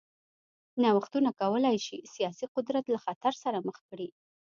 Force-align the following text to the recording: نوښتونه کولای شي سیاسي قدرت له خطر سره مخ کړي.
نوښتونه 0.81 1.29
کولای 1.41 1.77
شي 1.85 1.97
سیاسي 2.15 2.45
قدرت 2.55 2.85
له 2.93 2.99
خطر 3.05 3.33
سره 3.43 3.57
مخ 3.67 3.77
کړي. 3.89 4.07